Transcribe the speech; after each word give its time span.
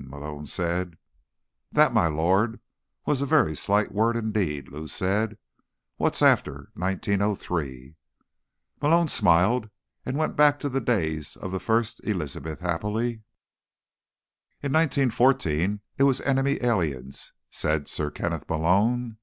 "Hmm," 0.00 0.10
Malone 0.10 0.46
said. 0.46 0.96
"That, 1.72 1.92
Milord, 1.92 2.60
was 3.04 3.20
a 3.20 3.26
very 3.26 3.56
slight 3.56 3.90
word 3.90 4.16
indeed," 4.16 4.68
Lou 4.68 4.86
said. 4.86 5.38
"What's 5.96 6.22
after 6.22 6.70
1903?" 6.74 7.96
Malone 8.80 9.08
smiled 9.08 9.70
and 10.06 10.16
went 10.16 10.36
back 10.36 10.60
to 10.60 10.68
the 10.68 10.80
days 10.80 11.34
of 11.36 11.50
the 11.50 11.58
First 11.58 12.00
Elizabeth 12.06 12.60
happily. 12.60 13.22
"In 14.62 14.70
1914, 14.72 15.80
it 15.96 16.04
was 16.04 16.20
enemy 16.20 16.62
aliens," 16.62 17.32
said 17.50 17.88
Sir 17.88 18.12
Kenneth 18.12 18.48
Malone. 18.48 19.16